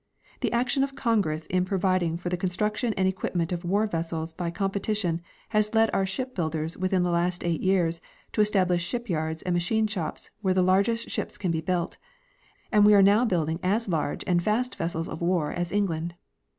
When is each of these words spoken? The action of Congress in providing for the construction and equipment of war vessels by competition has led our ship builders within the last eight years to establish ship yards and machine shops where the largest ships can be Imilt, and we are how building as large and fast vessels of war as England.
The 0.39 0.51
action 0.51 0.83
of 0.83 0.95
Congress 0.95 1.45
in 1.45 1.63
providing 1.63 2.17
for 2.17 2.29
the 2.29 2.35
construction 2.35 2.95
and 2.97 3.07
equipment 3.07 3.51
of 3.51 3.63
war 3.63 3.85
vessels 3.85 4.33
by 4.33 4.49
competition 4.49 5.21
has 5.49 5.75
led 5.75 5.91
our 5.93 6.07
ship 6.07 6.33
builders 6.33 6.75
within 6.75 7.03
the 7.03 7.11
last 7.11 7.43
eight 7.43 7.61
years 7.61 8.01
to 8.31 8.41
establish 8.41 8.83
ship 8.83 9.09
yards 9.11 9.43
and 9.43 9.53
machine 9.53 9.85
shops 9.85 10.31
where 10.41 10.55
the 10.55 10.63
largest 10.63 11.11
ships 11.11 11.37
can 11.37 11.51
be 11.51 11.61
Imilt, 11.61 11.97
and 12.71 12.83
we 12.83 12.95
are 12.95 13.05
how 13.05 13.25
building 13.25 13.59
as 13.61 13.87
large 13.87 14.23
and 14.25 14.41
fast 14.41 14.75
vessels 14.75 15.07
of 15.07 15.21
war 15.21 15.51
as 15.51 15.71
England. 15.71 16.15